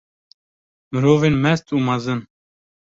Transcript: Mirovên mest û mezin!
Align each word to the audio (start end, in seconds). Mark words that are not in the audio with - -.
Mirovên 0.91 1.35
mest 1.43 1.65
û 1.75 1.77
mezin! 1.87 2.19